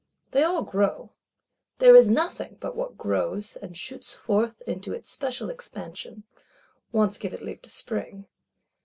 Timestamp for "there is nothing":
1.77-2.57